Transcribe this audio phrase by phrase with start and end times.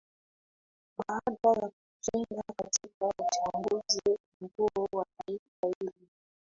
[0.97, 5.93] baada ya kushinda katika uchaguzi mkuu wa taifa hilo